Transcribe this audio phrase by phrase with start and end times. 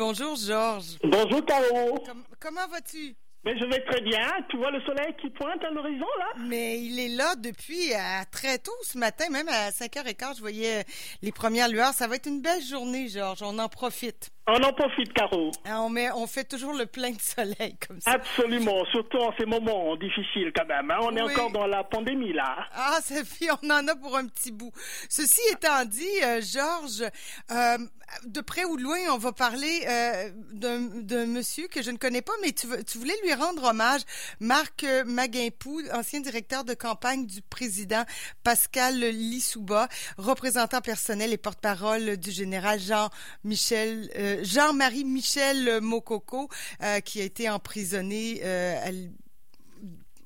[0.00, 0.96] Bonjour Georges.
[1.04, 2.02] Bonjour Caro.
[2.40, 3.14] comment vas-tu?
[3.44, 4.26] Mais je vais très bien.
[4.48, 6.26] Tu vois le soleil qui pointe à l'horizon, là?
[6.38, 10.84] Mais il est là depuis euh, très tôt ce matin, même à 5h15, je voyais
[11.20, 11.92] les premières lueurs.
[11.92, 13.42] Ça va être une belle journée, Georges.
[13.42, 14.30] On en profite.
[14.52, 15.52] On en profite, Caro.
[15.64, 18.10] Ah, on, met, on fait toujours le plein de soleil comme ça.
[18.12, 20.90] Absolument, surtout en ces moments difficiles quand même.
[20.90, 20.98] Hein.
[21.02, 22.66] On est encore dans la pandémie là.
[22.74, 24.72] Ah, Sophie, on en a pour un petit bout.
[25.08, 27.08] Ceci étant dit, euh, Georges,
[27.52, 27.78] euh,
[28.26, 32.22] de près ou de loin, on va parler euh, d'un monsieur que je ne connais
[32.22, 34.00] pas, mais tu, tu voulais lui rendre hommage.
[34.40, 38.04] Marc Maguimpou, ancien directeur de campagne du président
[38.42, 46.48] Pascal Lissouba, représentant personnel et porte-parole du général Jean-Michel Jean-Marie Michel Mokoko,
[46.82, 49.08] euh, qui a été emprisonné euh,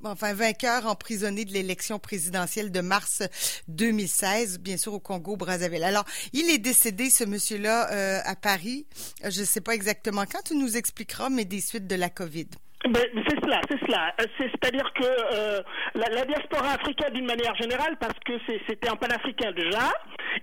[0.04, 3.22] enfin vainqueur emprisonné de l'élection présidentielle de mars
[3.68, 5.84] 2016, bien sûr au Congo-Brazzaville.
[5.84, 8.86] Alors, il est décédé, ce monsieur-là, euh, à Paris.
[9.22, 12.48] Je ne sais pas exactement quand, tu nous expliqueras, mais des suites de la COVID.
[12.86, 14.14] Ben, c'est cela, c'est cela.
[14.36, 15.62] C'est-à-dire que euh,
[15.94, 18.34] la, diaspora africaine d'une manière générale, parce que
[18.68, 19.90] c'était un panafricain déjà,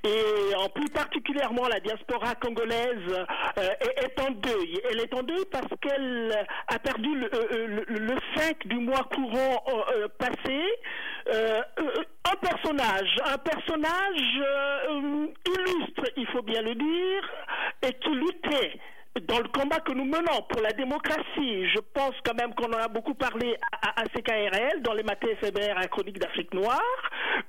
[0.04, 3.26] et en plus particulièrement la diaspora congolaise
[3.60, 4.82] euh, est, en deuil.
[4.90, 6.36] Elle est en deuil parce qu'elle
[6.68, 9.64] a perdu le, euh, le, 5 du mois courant
[10.18, 10.64] passé
[11.30, 14.42] un personnage, un personnage
[15.48, 17.30] illustre, il faut bien le dire,
[17.84, 18.80] et qui luttait
[19.20, 22.78] dans le combat que nous menons pour la démocratie, je pense quand même qu'on en
[22.78, 26.82] a beaucoup parlé à, CKRL, dans les matins éphémères à Chronique d'Afrique noire,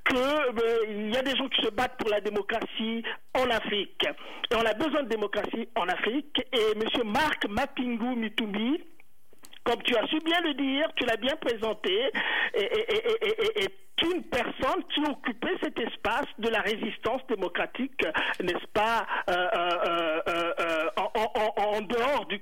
[0.08, 3.04] qu'il euh, y a des gens qui se battent pour la démocratie
[3.34, 4.04] en Afrique.
[4.50, 6.42] Et on a besoin de démocratie en Afrique.
[6.52, 7.08] Et M.
[7.08, 8.80] Marc Mapingu Mitumbi,
[9.62, 12.10] comme tu as su bien le dire, tu l'as bien présenté,
[12.54, 18.04] est une personne qui occupait cet espace de la résistance démocratique,
[18.41, 20.20] n'est-ce pas, euh, euh,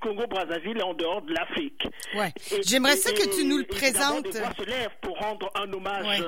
[0.00, 1.86] Congo-Brazzaville en dehors de l'Afrique.
[2.14, 2.32] Ouais.
[2.66, 4.26] J'aimerais ça que tu nous le présentes.
[4.26, 6.22] Voix se lèvent pour rendre un hommage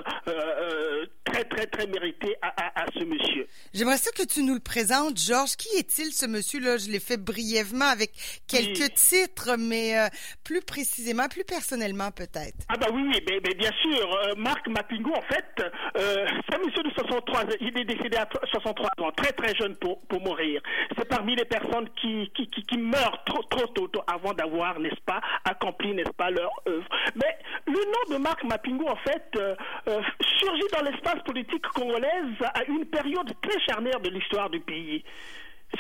[1.33, 3.47] très, très, très mérité à, ce monsieur.
[3.73, 5.57] J'aimerais ça que tu nous le présentes, Georges.
[5.57, 6.77] Qui est-il, ce monsieur-là?
[6.77, 8.13] Je l'ai fait brièvement avec
[8.47, 9.95] quelques titres, mais
[10.45, 12.57] plus précisément, plus personnellement peut-être.
[12.69, 14.35] Ah bah oui, oui, mais, bien sûr.
[14.37, 18.91] Marc Mapingo, en fait, euh, c'est un monsieur de 63 il est décédé à 63
[18.99, 20.61] ans, très très jeune pour, pour mourir.
[20.97, 25.21] C'est parmi les personnes qui, qui, qui, meurent trop, trop tôt, avant d'avoir, n'est-ce pas,
[25.45, 26.87] accompli, n'est-ce pas, leur œuvre.
[27.17, 29.55] Mais le nom de Marc Mapingo, en fait, euh,
[29.89, 30.01] euh,
[30.39, 35.03] surgit dans l'espace politique congolaise à une période très charnière de l'histoire du pays.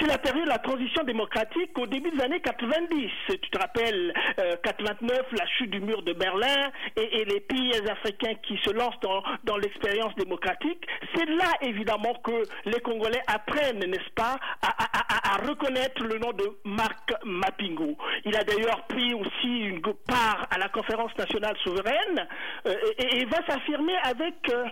[0.00, 3.10] C'est la période de la transition démocratique au début des années 90.
[3.28, 4.14] Tu te rappelles,
[4.62, 8.98] 89, euh, la chute du mur de Berlin et, les pays africains qui se lancent
[9.44, 10.86] dans, l'expérience démocratique.
[11.14, 17.12] C'est là, évidemment, que les Congolais apprennent, n'est-ce pas, à, reconnaître le nom de Marc
[17.24, 17.96] Mapingo.
[18.24, 22.28] Il a d'ailleurs pris aussi une part à la conférence nationale souveraine
[22.66, 24.64] euh, et, va s'affirmer avec euh,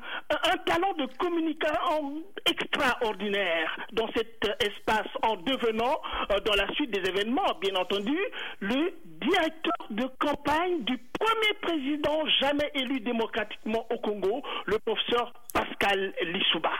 [0.53, 6.01] un talent de communication extraordinaire dans cet espace en devenant,
[6.31, 8.17] euh, dans la suite des événements, bien entendu,
[8.61, 16.13] le directeur de campagne du premier président jamais élu démocratiquement au Congo, le professeur Pascal
[16.23, 16.73] Lissouba.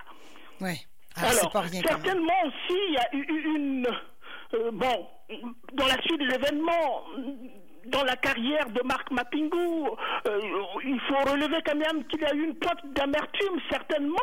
[0.61, 0.87] Oui.
[1.17, 3.89] Ah, Alors, certainement aussi, il y a eu une...
[4.55, 5.07] Euh, bon,
[5.75, 7.05] dans la suite des événements,
[7.87, 9.57] dans la carrière de Marc Mapingu,
[10.27, 10.41] euh,
[10.85, 14.17] il faut relever quand même qu'il y a eu une pointe d'amertume, certainement,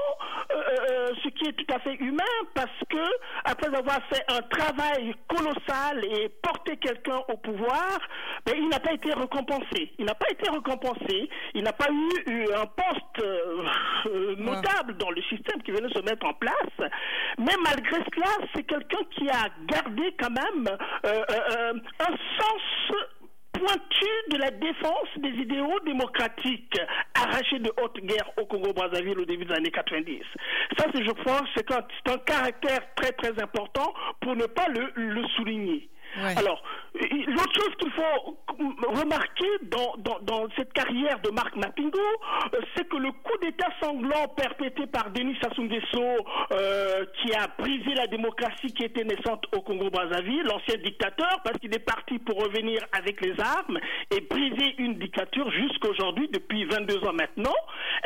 [0.51, 0.55] euh,
[0.89, 2.23] euh, ce qui est tout à fait humain,
[2.53, 3.03] parce que
[3.45, 7.99] après avoir fait un travail colossal et porté quelqu'un au pouvoir,
[8.45, 9.91] ben, il n'a pas été récompensé.
[9.97, 11.29] Il n'a pas été récompensé.
[11.53, 13.27] Il n'a pas eu, un poste
[14.37, 16.91] notable dans le système qui venait se mettre en place.
[17.37, 22.93] Mais malgré cela, c'est quelqu'un qui a gardé quand même un sens
[23.57, 26.79] pointu de la défense des idéaux démocratiques
[27.15, 30.21] arrachés de haute guerre au Congo-Brazzaville au début des années 90.
[30.77, 35.89] Ça, je pense, c'est un, caractère très très important pour ne pas le souligner.
[36.23, 36.63] Alors,
[37.27, 38.37] l'autre chose qu'il faut
[38.95, 44.27] remarquer dans, dans, cette carrière de Marc Mapingo, euh, c'est que le coup d'État sanglant
[44.35, 46.03] perpétré par Denis Sassou Nguesso,
[46.51, 51.73] euh, qui a brisé la démocratie qui était naissante au Congo-Brazzaville, l'ancien dictateur, parce qu'il
[51.73, 53.79] est parti pour revenir avec les armes
[54.15, 57.55] et briser une dictature jusqu'aujourd'hui, depuis 22 ans maintenant,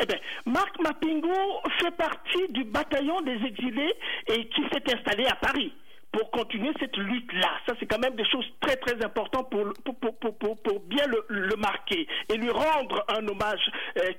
[0.00, 1.32] eh bien, Marc Mapingo
[1.80, 3.94] fait partie du bataillon des exilés
[4.28, 5.72] et qui s'est installé à Paris
[6.12, 7.50] pour continuer cette lutte-là.
[7.66, 11.24] Ça, c'est quand même des choses très, très importantes pour, pour, pour, pour, bien le,
[11.28, 14.12] le, marquer et lui rendre un hommage euh,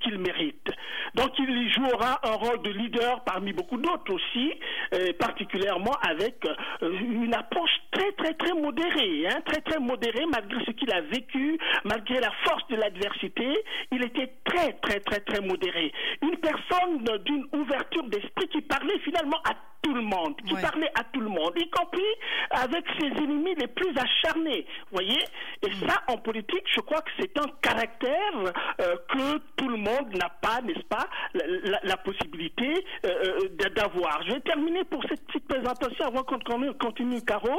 [0.00, 0.70] qu'il mérite.
[1.14, 4.54] Donc, il jouera un rôle de leader parmi beaucoup d'autres aussi,
[4.94, 10.64] euh, particulièrement avec euh, une approche très très très modéré, hein, très très modéré malgré
[10.64, 13.46] ce qu'il a vécu, malgré la force de l'adversité,
[13.92, 15.92] il était très très très très modéré.
[16.22, 21.04] Une personne d'une ouverture d'esprit qui parlait finalement à tout le monde, qui parlait à
[21.04, 22.02] tout le monde, y compris
[22.50, 24.66] avec ses ennemis les plus acharnés.
[24.90, 25.22] Voyez
[25.62, 25.88] Et mm.
[25.88, 28.34] ça, en politique, je crois que c'est un caractère
[28.80, 34.22] euh, que tout le monde n'a pas, n'est-ce pas, la, possibilité euh, euh, d'avoir.
[34.26, 36.38] Je vais terminer pour cette petite présentation avant qu'on
[36.80, 37.56] continue, Caro,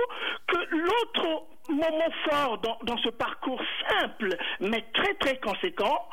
[0.47, 6.07] que l'autre moment fort dans, dans ce parcours simple, mais très très conséquent,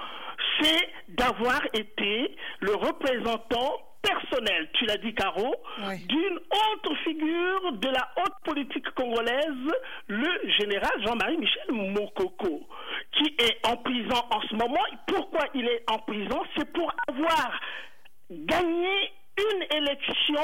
[0.61, 5.55] c'est d'avoir été le représentant personnel, tu l'as dit Caro,
[6.09, 9.73] d'une autre figure de la haute politique congolaise,
[10.09, 12.67] le général Jean-Marie Michel Mokoko,
[13.13, 14.85] qui est en prison en ce moment.
[15.07, 16.43] Pourquoi il est en prison?
[16.57, 17.61] C'est pour avoir
[18.31, 20.43] gagné une élection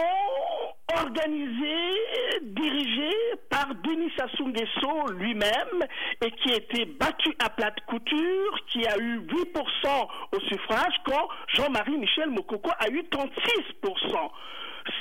[0.94, 3.17] organisée, dirigée
[3.50, 5.87] par Denis Sassou Nguesso lui-même
[6.25, 11.29] et qui a été battue à plate couture, qui a eu 8% au suffrage quand
[11.55, 14.31] Jean-Marie Michel Mokoko a eu 36%.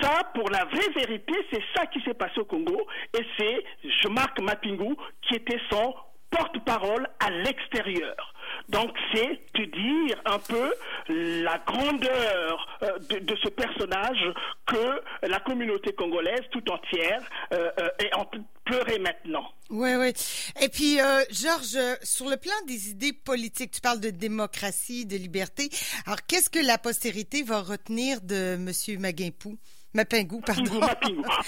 [0.01, 2.86] Ça, pour la vraie vérité, c'est ça qui s'est passé au Congo
[3.18, 5.94] et c'est Marc Mapingou qui était son
[6.30, 8.33] porte-parole à l'extérieur.
[8.69, 10.74] Donc c'est te dire un peu
[11.09, 14.33] la grandeur euh, de, ce personnage
[14.65, 17.21] que la communauté congolaise tout entière
[17.54, 18.30] euh, euh, est en
[18.65, 19.45] pleurer maintenant.
[19.69, 20.13] Oui, oui.
[20.62, 20.98] Et puis,
[21.31, 25.69] Georges, sur le plan des idées politiques, tu parles de démocratie, de liberté.
[26.06, 29.00] Alors, qu'est-ce que la postérité va retenir de M.
[29.00, 29.57] Maguimpou?
[29.98, 30.82] Mapingou, pardon.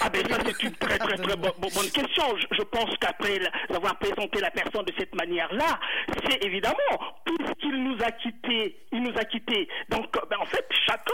[0.01, 2.23] Ah ben ça c'est une très très très bonne, question.
[2.51, 5.79] Je, pense qu'après avoir présenté la personne de cette manière-là,
[6.25, 9.67] c'est évidemment puisqu'il nous a quittés, il nous a quittés.
[9.89, 11.13] Donc ben, en fait chacun,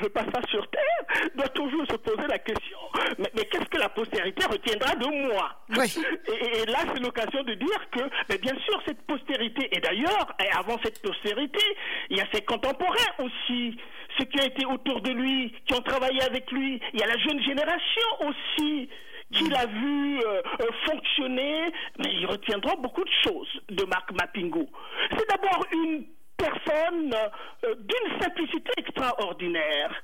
[0.00, 2.78] je passe ça sur terre, doit toujours se poser la question.
[3.18, 5.56] Mais, qu'est-ce que la postérité retiendra de moi?
[5.76, 5.92] Oui.
[6.28, 10.78] et, là c'est l'occasion de dire que, mais bien sûr cette postérité et d'ailleurs avant
[10.84, 11.64] cette postérité,
[12.10, 13.76] il y a ses contemporains aussi
[14.18, 16.80] ceux qui ont été autour de lui, qui ont travaillé avec lui.
[16.92, 18.88] Il y a la jeune génération aussi
[19.32, 24.66] qui l'a vu euh, euh, fonctionner, mais ils retiendront beaucoup de choses de Marc Mapingo.
[25.10, 26.04] C'est d'abord une
[26.36, 27.14] personne
[27.64, 30.02] euh, d'une simplicité extraordinaire.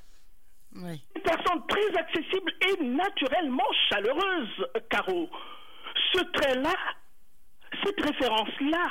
[0.77, 5.31] Une personne très accessible et naturellement chaleureuse, Caro.
[6.13, 6.75] Ce trait-là,
[7.85, 8.91] cette référence-là,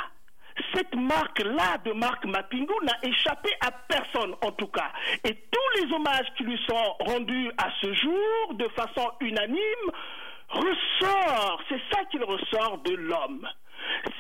[0.74, 4.92] cette marque-là de Marc Mapingo n'a échappé à personne en tout cas.
[5.24, 9.92] Et tous les hommages qui lui sont rendus à ce jour de façon unanime
[10.50, 13.48] ressortent, c'est ça qu'il ressort de l'homme.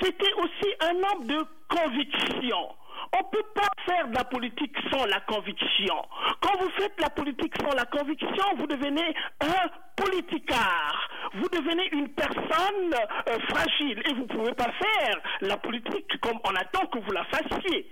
[0.02, 2.70] C'était aussi un homme de conviction.
[3.16, 5.96] On ne peut pas faire de la politique sans la conviction.
[6.42, 11.10] Quand vous faites la politique sans la conviction, vous devenez un politicard.
[11.36, 16.40] Vous devenez une personne euh, fragile et vous ne pouvez pas faire la politique comme
[16.44, 17.88] on attend que vous la fassiez.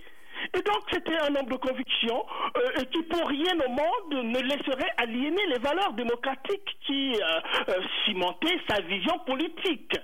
[0.56, 2.26] Et donc c'était un homme de conviction
[2.58, 7.74] euh, qui pour rien au monde ne laisserait aliéner les valeurs démocratiques qui euh,
[8.06, 9.96] cimentaient sa vision politique.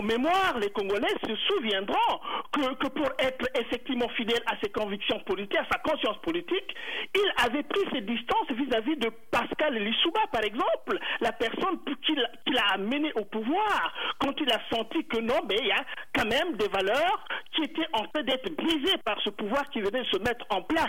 [0.00, 2.20] Pour mémoire, les Congolais se souviendront
[2.52, 6.74] que, pour être effectivement fidèle à ses convictions politiques, à sa conscience politique,
[7.14, 12.62] il avait pris ses distances vis-à-vis de Pascal Lissouba, par exemple, la personne qui l'a
[12.72, 16.56] amené au pouvoir, quand il a senti que non, mais il y a quand même
[16.56, 20.18] des valeurs qui étaient en train d'être brisées par ce pouvoir qui venait de se
[20.20, 20.88] mettre en place.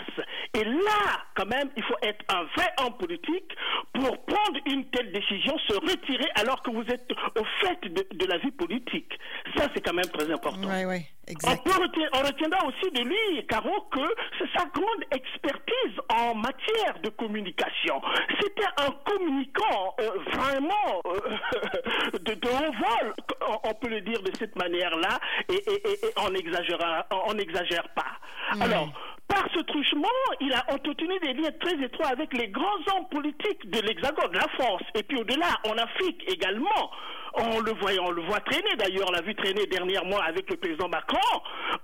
[0.54, 3.52] Et là, quand même, il faut être un vrai homme politique
[3.92, 8.38] pour prendre une telle décision, se retirer alors que vous êtes au fait de la
[8.38, 9.01] vie politique
[9.56, 10.68] ça, c'est quand même très important.
[10.68, 11.62] Oui, oui, exact.
[11.66, 14.00] On, retiendra aussi de lui, Caro, que
[14.38, 18.00] c'est sa grande expertise en matière de communication.
[18.40, 23.14] C'était un communicant euh, vraiment euh, de, haut vol,
[23.64, 25.18] on peut le dire de cette manière-là,
[25.48, 25.62] et,
[26.18, 28.18] on n'exagère pas.
[28.60, 28.88] Alors,
[29.28, 30.08] par ce truchement,
[30.40, 34.48] il a entretenu des liens très étroits avec les grands hommes politiques de l'Hexagone, la
[34.58, 36.90] France, et puis au-delà, en Afrique également.
[37.34, 40.56] On le voit, on le voit traîner d'ailleurs, on l'a vu traîner dernièrement avec le
[40.56, 41.18] président Macron.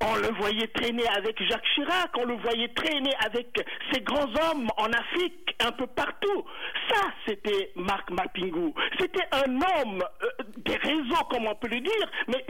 [0.03, 3.49] On le voyait traîner avec Jacques Chirac, on le voyait traîner avec
[3.93, 6.45] ces grands hommes en Afrique, un peu partout.
[6.91, 8.75] Ça, c'était Marc Mapingou.
[8.99, 12.45] C'était un homme euh, des réseaux, comme on peut le dire, mais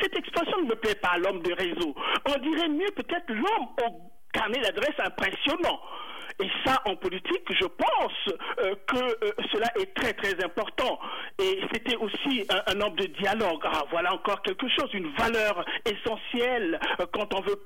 [0.00, 1.94] cette expression ne me plaît pas, l'homme de réseau.
[2.26, 5.80] On dirait mieux peut-être l'homme au carnet d'adresse impressionnant.
[6.42, 10.98] Et ça, en politique, je pense euh, que euh, cela est très très important.
[11.38, 13.60] Et c'était aussi un, homme de dialogue.
[13.64, 17.60] Ah, voilà encore quelque chose, une valeur essentielle euh, quand on veut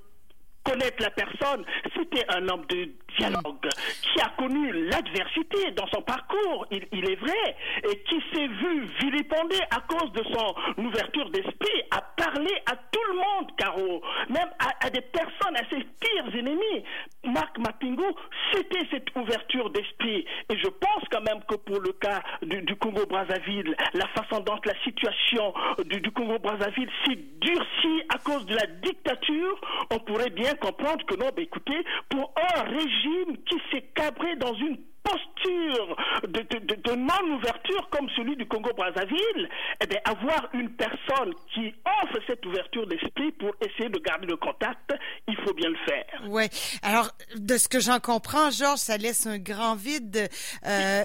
[0.65, 1.65] connaître la personne.
[1.95, 3.69] C'était un homme de dialogue
[4.03, 7.57] qui a connu l'adversité dans son parcours, il, est vrai,
[7.91, 13.05] et qui s'est vu vilipendé à cause de son ouverture d'esprit à parler à tout
[13.09, 16.85] le monde, Caro, même à, des personnes, à ses pires ennemis.
[17.25, 18.05] Marc Mapingo,
[18.53, 20.27] c'était cette ouverture d'esprit.
[20.51, 24.59] Et je pense quand même que pour le cas du, du Congo-Brazzaville, la façon dont
[24.65, 25.55] la situation
[25.87, 31.17] du, du Congo-Brazzaville s'est durcie à cause de la dictature, on pourrait bien comprendre que
[31.17, 35.97] non, ben écoutez, pour un régime qui s'est cabré dans une posture
[36.27, 39.49] de, de, de non-ouverture comme celui du Congo-Brazzaville,
[39.81, 44.37] eh bien, avoir une personne qui offre cette ouverture d'esprit pour essayer de garder le
[44.37, 44.95] contact,
[45.29, 46.23] il faut bien le faire.
[46.29, 46.45] Oui.
[46.83, 50.29] Alors, de ce que j'en comprends, Georges, ça laisse un grand vide
[50.67, 51.05] euh,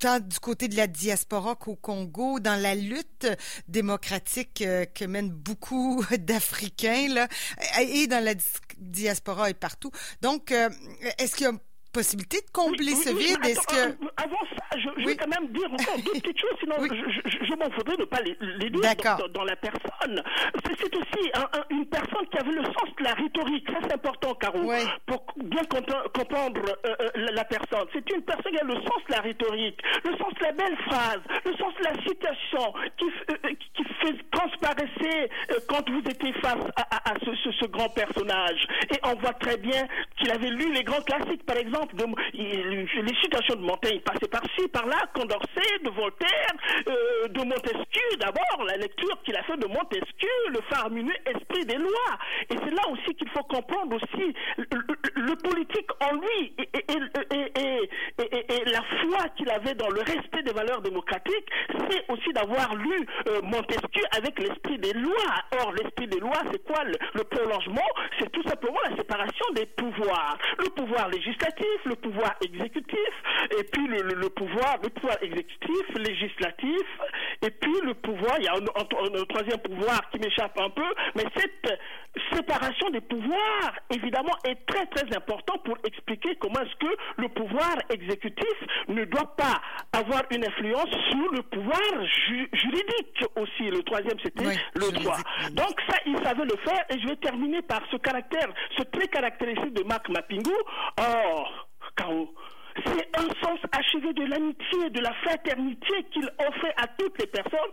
[0.00, 3.28] tant du côté de la diaspora qu'au Congo, dans la lutte
[3.68, 7.28] démocratique euh, que mènent beaucoup d'Africains, là,
[7.80, 8.34] et dans la
[8.80, 9.90] diaspora et partout.
[10.22, 10.70] Donc, euh,
[11.18, 11.52] est-ce qu'il y a
[11.92, 13.44] possibilité de combler oui, ce oui, vide?
[13.44, 15.04] Est-ce que avant ça, je, je Oui.
[15.06, 18.04] vais quand même dire encore deux petites choses, sinon je, je- je m'en faudrait ne
[18.04, 18.80] pas les, les dire
[19.32, 20.22] dans, la personne.
[20.78, 23.94] C'est aussi un- un- une personne qui avait le sens de la rhétorique, ça c'est
[23.94, 24.84] important, Caro, Ouais.
[25.06, 27.86] pour bien compre- comprendre euh, euh, la, la personne.
[27.92, 30.76] C'est une personne qui a le sens de la rhétorique, le sens de la belle
[30.86, 36.32] phrase, le sens de la citation, qui, euh, qui- fait transparaître euh, quand vous étiez
[36.34, 38.66] face à, à- à ce, ce- ce grand personnage.
[38.90, 43.14] Et on voit très bien qu'il avait lu les grands classiques, par exemple, de, les
[43.22, 46.52] citations de Montaigne passaient par-ci, par-là, Condorcet, de Voltaire,
[46.88, 51.76] euh, de Montesquieu d'abord, la lecture qu'il a fait de Montesquieu, le faramineux esprit des
[51.76, 52.14] lois.
[52.50, 56.70] Et c'est là aussi qu'il faut comprendre aussi le, politique en lui et,
[58.66, 61.48] la foi qu'il avait dans le respect des valeurs démocratiques,
[61.88, 65.34] c'est aussi d'avoir lu euh, Montesquieu avec l'esprit des lois.
[65.60, 66.84] Or, l'esprit des lois, c'est quoi?
[66.84, 70.36] Le prolongement C'est tout simplement la séparation des pouvoirs.
[70.58, 73.14] Le pouvoir législatif, le pouvoir exécutif,
[73.58, 76.86] et puis le, pouvoir, le pouvoir exécutif, législatif,
[77.42, 80.70] et puis le pouvoir, il y a un, un- un troisième pouvoir qui m'échappe un
[80.70, 80.84] peu,
[81.16, 81.78] mais cette
[82.34, 87.76] séparation des pouvoirs, évidemment, est très très important pour expliquer comment est-ce que le pouvoir
[87.88, 88.54] exécutif
[88.88, 89.60] ne doit pas
[89.92, 91.80] avoir une influence sur le pouvoir
[92.28, 93.70] ju- juridique aussi.
[93.70, 95.16] Le troisième, c'était Oui, le droit.
[95.52, 99.08] Donc ça, il savait le faire, et je vais terminer par ce caractère, ce trait
[99.08, 100.50] caractéristique de Marc Mapingu.
[101.00, 101.44] Oh,
[101.96, 102.34] Caro,
[102.84, 107.70] c'est un sens achevé de l'amitié, de la fraternité qu'il offrait à toutes les personnes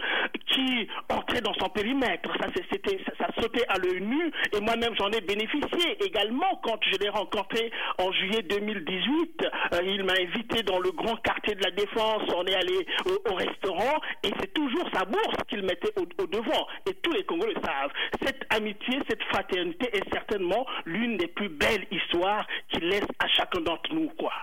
[0.47, 2.29] qui entraient dans son périmètre.
[2.39, 2.47] Ça,
[3.17, 7.71] ça, sautait à l'œil nu et moi-même j'en ai bénéficié également quand je l'ai rencontré
[7.99, 9.47] en juillet 2018.
[9.73, 12.23] Euh, il m'a invité dans le grand quartier de la Défense.
[12.35, 16.67] On est allé au, au restaurant et c'est toujours sa bourse qu'il mettait au, devant.
[16.89, 17.91] Et tous les Congolais savent.
[18.23, 23.61] Cette amitié, cette fraternité est certainement l'une des plus belles histoires qu'il laisse à chacun
[23.61, 24.33] d'entre nous, quoi.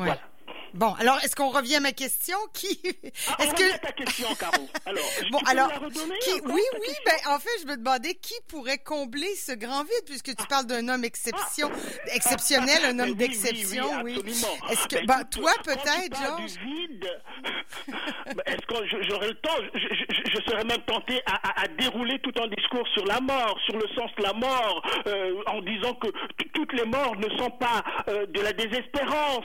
[0.00, 0.06] Ouais.
[0.06, 0.29] Voilà.
[0.74, 2.36] Bon, alors est-ce qu'on revient à ma question?
[2.54, 2.80] Qui
[3.28, 4.68] Ah, Est-ce que revient à ta question, Caro.
[4.86, 7.66] Alors, Bon, tu peux alors, la redonner qui, encore, oui, oui, ben, en fait, je
[7.66, 11.70] me demandais qui pourrait combler ce grand vide, puisque tu parles d'un homme exception,
[12.14, 14.14] exceptionnel, un homme oui, d'exception, oui.
[14.16, 14.22] oui.
[14.24, 14.68] oui, absolument.
[14.70, 16.54] Est-ce que, Ben, ben, écoute, toi, peut-être, Georges?
[18.26, 19.56] ben, est-ce que j'aurais le temps?
[19.74, 23.20] Je, je- je serais même tenté à, à- à dérouler tout un discours sur la
[23.20, 26.08] mort, sur le sens de la mort, euh, en disant que
[26.54, 29.44] toutes les morts ne sont pas euh, de la désespérance,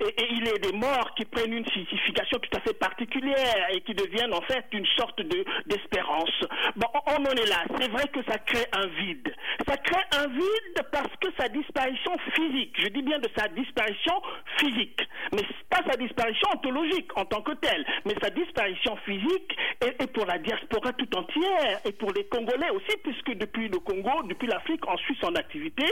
[0.00, 3.94] et, et il est morts qui prennent une signification tout à fait particulière et qui
[3.94, 6.30] deviennent en fait une sorte de d'espérance.
[6.76, 7.64] Bon, on en est là.
[7.80, 9.34] C'est vrai que ça crée un vide.
[9.66, 14.14] Ça crée un vide parce que sa disparition physique, je dis bien de sa disparition
[14.58, 15.00] physique,
[15.32, 20.12] mais pas sa disparition ontologique en tant que telle, mais sa disparition physique est, est
[20.12, 24.46] pour la diaspora tout entière et pour les Congolais aussi, puisque depuis le Congo, depuis
[24.46, 25.84] l'Afrique, on suit son activité.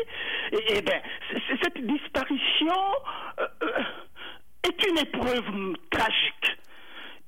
[0.53, 1.01] Et, et ben,
[1.31, 2.75] c'est- c'est- cette disparition
[3.41, 3.69] euh, euh,
[4.65, 6.59] est une épreuve tragique.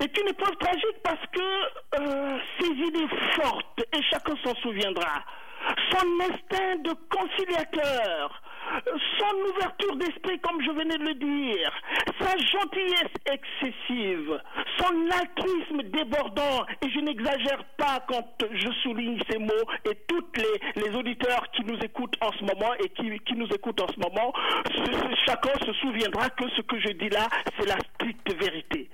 [0.01, 5.25] Est une épreuve tragique parce que euh, ses idées fortes, et chacun s'en souviendra,
[5.91, 8.43] son instinct de conciliateur,
[9.19, 11.73] son ouverture d'esprit, comme je venais de le dire,
[12.21, 14.41] sa gentillesse excessive,
[14.79, 19.53] son altruisme débordant, et je n'exagère pas quand je souligne ces mots,
[19.91, 23.49] et toutes les, les auditeurs qui nous écoutent en ce moment et qui, qui nous
[23.49, 24.33] écoutent en ce moment,
[24.67, 28.91] ce- ce- chacun se souviendra que ce que je dis là, c'est la stricte vérité.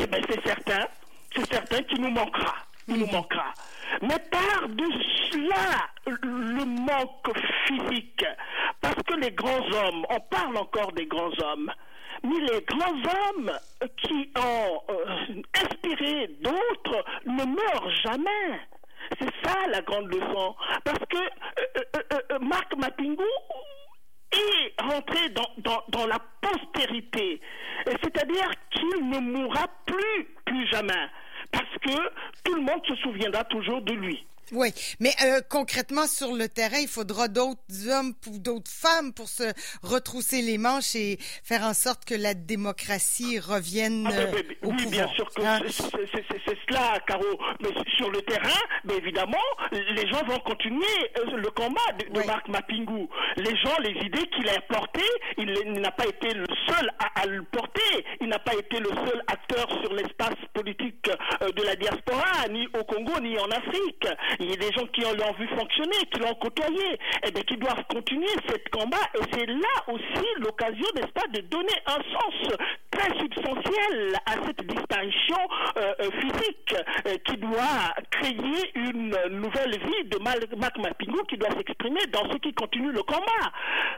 [0.00, 0.86] Eh bien, c'est certain,
[1.34, 2.54] c'est certain qu'il nous manquera.
[2.88, 3.52] Il nous manquera.
[4.02, 4.84] Mais par de
[5.30, 8.24] cela, le manque physique,
[8.80, 11.70] parce que les grands hommes, on parle encore des grands hommes,
[12.22, 13.52] mais les grands hommes
[13.96, 18.60] qui ont euh, inspiré d'autres ne meurent jamais.
[19.18, 20.54] C'est ça la grande leçon.
[20.84, 23.24] Parce que Marc Mapingu
[24.32, 27.40] est rentré dans, dans, dans la postérité.
[27.86, 31.08] C'est-à-dire qu'il ne mourra plus, plus jamais.
[31.52, 31.96] Parce que
[32.44, 34.24] tout le monde se souviendra toujours de lui.
[34.52, 39.28] Oui, mais euh, concrètement sur le terrain, il faudra d'autres hommes ou d'autres femmes pour
[39.28, 39.44] se
[39.82, 44.86] retrousser les manches et faire en sorte que la démocratie revienne ah, ben, ben, oui,
[44.86, 45.60] bien sûr que hein?
[45.68, 47.38] c'est cela, Caro.
[47.60, 49.38] Mais sur le terrain, mais évidemment,
[49.70, 50.86] les gens vont continuer
[51.18, 53.06] euh, le combat de, Marc Mapingu.
[53.36, 55.00] Les gens, les idées qu'il a portées,
[55.38, 58.04] il, n'a pas été le seul à, le porter.
[58.20, 61.10] Il n'a pas été le seul acteur sur l'espace politique
[61.42, 64.06] euh, de la diaspora, ni au Congo, ni en Afrique.
[64.38, 67.42] Il y a des gens qui l'ont vu fonctionner, qui l'ont côtoyé, et eh bien
[67.42, 69.04] qui doivent continuer ce combat.
[69.14, 72.56] Et c'est là aussi l'occasion, n'est-ce pas, de donner un sens
[72.90, 75.36] très substantiel à cette disparition
[75.76, 76.74] euh, euh, physique
[77.06, 82.36] euh, qui doit créer une nouvelle vie de Mac Mapingu qui doit s'exprimer dans ce
[82.38, 83.50] qui continue le combat.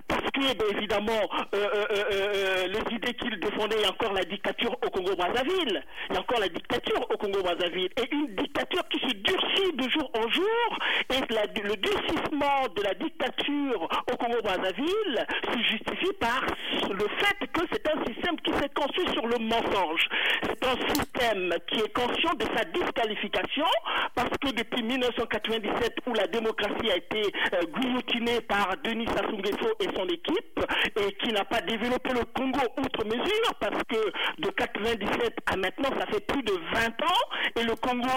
[0.08, 1.22] Parce que, eh évidemment,
[1.52, 5.82] les idées qu'il défendait, il y a encore la dictature au Congo-Brazzaville.
[6.10, 7.90] Il y a encore la dictature au Congo-Brazzaville.
[7.96, 10.78] Et une dictature qui se durcit de jour en jour.
[11.10, 11.20] Et
[11.62, 16.44] le durcissement de la dictature au Congo-Brazzaville se justifie par
[16.90, 20.08] le fait que c'est un système qui s'est construit sur le mensonge.
[20.42, 23.66] C'est un système qui est conscient de sa disqualification
[24.14, 27.22] parce que depuis 1997 où la démocratie a été
[27.54, 30.60] euh, par Denis Sassou Nguesso et son équipe
[30.96, 33.96] et qui n'a pas développé le Congo outre mesure parce que
[34.40, 38.08] de 97 à maintenant ça fait plus de 20 ans et le Congo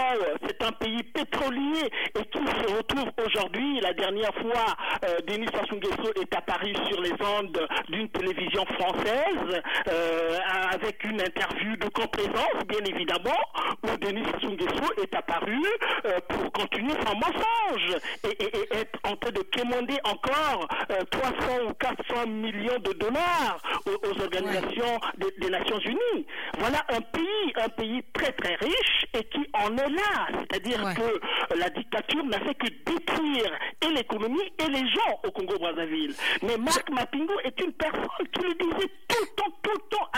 [0.47, 5.75] c'est un pays pétrolier et qui se retrouve aujourd'hui la dernière fois euh, Denis Sassou
[5.75, 10.37] Nguesso est apparu sur les ondes d'une télévision française euh,
[10.73, 13.39] avec une interview de complaisance bien évidemment
[13.83, 15.61] où Denis Sassou Nguesso est apparu
[16.05, 20.67] euh, pour continuer son mensonge et, être en train de quémander encore
[21.11, 21.33] 300
[21.69, 26.25] ou 400 millions de dollars aux, organisations des, Nations Unies.
[26.57, 30.27] Voilà un pays, un pays très très riche et qui en est là.
[30.39, 36.13] C'est-à-dire que la dictature n'a fait que détruire et l'économie et les gens au Congo-Brazzaville.
[36.41, 40.09] Mais Marc Mapingo est une personne qui le disait tout le temps, tout le temps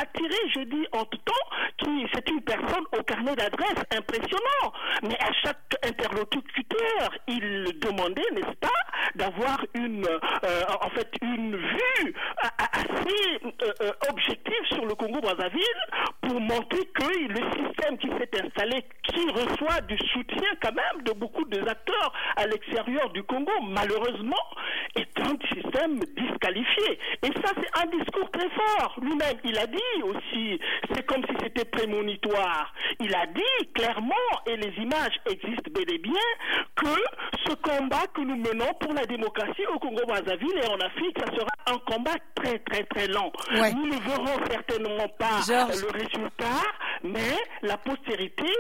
[0.92, 1.34] en tout temps,
[1.78, 4.74] qui c'est une personne au carnet d'adresse impressionnant.
[5.04, 8.70] Mais à chaque interlocuteur, il demandait, n'est-ce pas,
[9.16, 12.16] d'avoir une, euh, en fait, une vue
[12.58, 14.37] assez euh, euh, objective
[15.18, 15.62] Congo-Brazzaville
[16.22, 21.12] pour montrer que le système qui s'est installé, qui reçoit du soutien quand même de
[21.14, 24.36] beaucoup d'acteurs à l'extérieur du Congo, malheureusement,
[24.96, 27.00] est un système disqualifié.
[27.24, 28.96] Et ça, c'est un discours très fort.
[29.02, 30.60] Lui-même, il a dit aussi,
[30.94, 32.74] c'est comme si c'était prémonitoire.
[33.00, 34.14] Il a dit clairement,
[34.46, 36.14] et les images existent bel et bien,
[36.76, 36.96] que
[37.48, 41.57] ce combat que nous menons pour la démocratie au Congo-Brazzaville et en Afrique, ça sera
[41.68, 43.32] un combat très, très, très lent.
[43.52, 46.64] Nous ne verrons certainement pas le résultat,
[47.04, 48.52] mais la postérité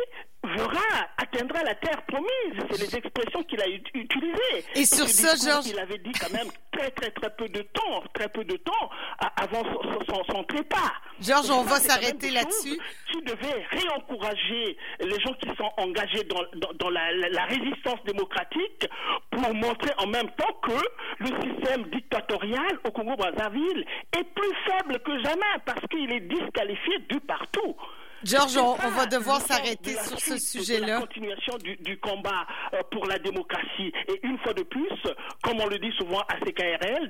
[0.43, 2.63] verra, atteindra la terre promise.
[2.71, 4.65] C'est les expressions qu'il a utilisées.
[4.75, 5.67] Et, sur ce, Georges.
[5.67, 8.89] Il avait dit quand même très, très, très peu de temps, très peu de temps
[9.35, 9.63] avant
[10.07, 10.93] son, son, trépas.
[11.19, 12.79] Georges, on va s'arrêter là-dessus.
[13.11, 16.43] Qui devait réencourager les gens qui sont engagés dans,
[16.75, 18.87] dans, la, la, résistance démocratique
[19.31, 20.77] pour montrer en même temps que
[21.19, 23.85] le système dictatorial au Congo-Brazzaville
[24.17, 27.75] est plus faible que jamais parce qu'il est disqualifié du partout.
[28.23, 30.87] Georges, on, va devoir s'arrêter sur ce sujet-là.
[30.87, 33.93] La continuation du, combat euh, pour la démocratie.
[34.07, 34.89] Et une fois de plus,
[35.43, 36.39] comme on le dit souvent à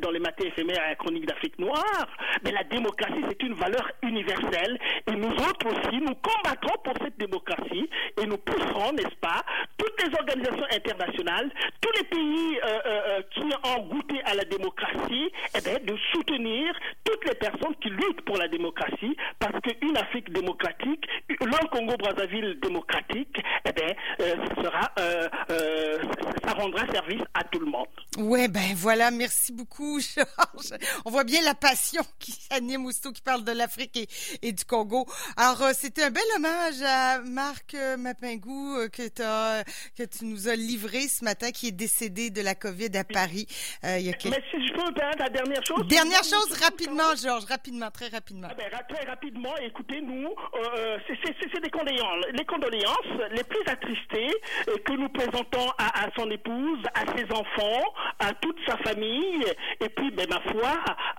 [0.02, 2.08] Dans les matins éphémères à la chronique d'Afrique noire,
[2.44, 4.78] mais la démocratie, c'est une valeur universelle.
[5.08, 7.90] Et nous autres aussi, nous combattrons pour cette démocratie
[8.22, 9.44] et nous pousserons, n'est-ce pas,
[9.78, 15.32] toutes les organisations internationales, tous les pays euh, euh, qui ont goûté à la démocratie,
[15.56, 20.32] eh bien, de soutenir toutes les personnes qui luttent pour la démocratie, parce qu'une Afrique
[20.32, 25.98] démocratique, le Congo-Brazzaville démocratique, eh bien, euh, ça, euh, euh,
[26.46, 27.88] ça rendra service à tout le monde.
[28.18, 30.78] Oui, ben voilà, merci beaucoup, Georges.
[31.06, 34.10] On voit bien la passion qui anime Ousto, qui parle de l'Afrique
[34.42, 35.06] et, du Congo.
[35.36, 41.24] Alors, c'était un bel hommage à Marc Mapingou que, que tu nous as livré ce
[41.24, 43.48] matin, qui est décédé de la COVID à Paris.
[43.84, 44.88] il y a Mais si je peux
[45.20, 45.88] la dernière chose.
[45.88, 48.48] Dernière chose, rapidement, Georges, rapidement, très rapidement.
[48.52, 54.34] Ah ben, très rapidement, écoutez, nous, euh, c'est des condoléances, les condoléances les plus attristées
[54.68, 57.84] euh, que nous présentons à, son épouse, à ses enfants,
[58.20, 59.37] à toute sa famille,
[59.80, 60.70] et puis, ben, ma foi,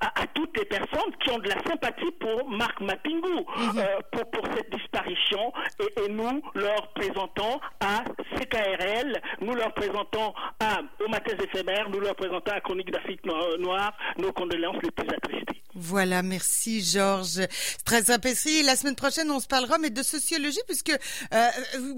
[0.01, 3.79] à, toutes les personnes qui ont de la sympathie pour Marc Mapingu, mhm.
[3.79, 8.05] euh, pour, pour cette disparition, et, nous leur présentons à
[8.37, 14.33] CKRL, nous leur présentons à, aux éphémères, nous leur présentons à Chronique d'Afrique Noire nos
[14.33, 15.58] condoléances les plus attristées.
[15.81, 17.41] Voilà, merci Georges.
[17.85, 18.63] Très apprécié.
[18.63, 21.49] La semaine prochaine, on se parlera, mais de sociologie, puisque euh,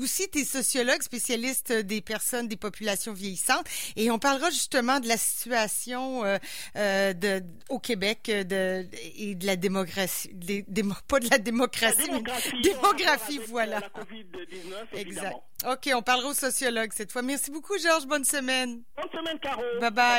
[0.00, 3.64] aussi tu es sociologue, spécialiste des personnes, des populations vieillissantes,
[3.96, 6.38] et on parlera justement de la situation euh,
[6.76, 10.64] euh de, au Québec de, et de la démocratie, des,
[11.08, 13.80] pas de la démocratie, la démographie, mais démographie, voilà.
[13.80, 15.36] La exact.
[15.66, 17.22] OK, on parlera aux sociologues cette fois.
[17.22, 18.06] Merci beaucoup, Georges.
[18.06, 18.82] Bonne semaine.
[18.96, 19.62] Bonne semaine, Caro.
[19.80, 20.18] Bye bye.